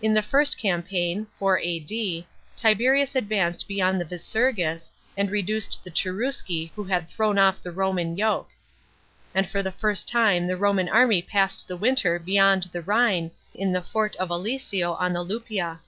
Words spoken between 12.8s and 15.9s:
Rhine in the fort of Aliso on the Luppia.